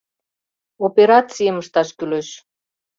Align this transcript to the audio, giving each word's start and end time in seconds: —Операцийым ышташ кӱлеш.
—Операцийым 0.87 1.57
ышташ 1.61 1.89
кӱлеш. 1.97 2.27